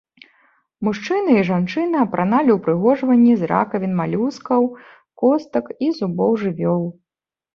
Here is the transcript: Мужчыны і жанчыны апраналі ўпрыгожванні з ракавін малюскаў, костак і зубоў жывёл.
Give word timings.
Мужчыны 0.85 1.31
і 1.39 1.43
жанчыны 1.49 1.97
апраналі 2.05 2.55
ўпрыгожванні 2.55 3.33
з 3.41 3.51
ракавін 3.53 3.93
малюскаў, 4.01 4.61
костак 5.23 5.65
і 5.89 5.91
зубоў 5.99 6.31
жывёл. 6.45 6.83